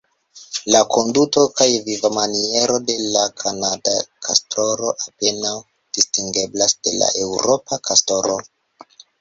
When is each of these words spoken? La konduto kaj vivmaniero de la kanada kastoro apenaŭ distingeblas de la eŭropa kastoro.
La 0.75 0.79
konduto 0.93 1.41
kaj 1.59 1.67
vivmaniero 1.89 2.79
de 2.87 2.95
la 3.17 3.27
kanada 3.43 3.93
kastoro 4.29 4.95
apenaŭ 4.95 5.53
distingeblas 5.99 6.77
de 6.89 6.97
la 7.03 7.15
eŭropa 7.27 7.83
kastoro. 7.91 8.41